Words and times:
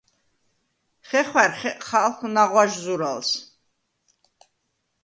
ხეხვა̈რ 1.07 1.51
ხეყხალხ 1.59 2.17
ნაღვაჟ 2.33 2.71
ზურალს. 2.83 3.29